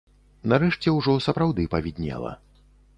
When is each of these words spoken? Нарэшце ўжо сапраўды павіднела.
Нарэшце 0.53 0.95
ўжо 0.97 1.13
сапраўды 1.27 1.69
павіднела. 1.77 2.37